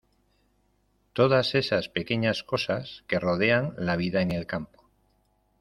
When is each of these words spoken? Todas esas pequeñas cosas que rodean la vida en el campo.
Todas 1.13 1.53
esas 1.53 1.87
pequeñas 1.89 2.41
cosas 2.43 3.03
que 3.05 3.19
rodean 3.19 3.75
la 3.77 3.97
vida 3.97 4.23
en 4.23 4.31
el 4.31 4.47
campo. 4.47 4.89